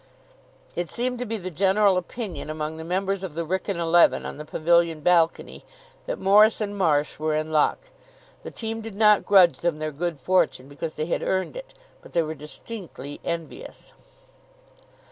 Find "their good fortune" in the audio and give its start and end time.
9.77-10.67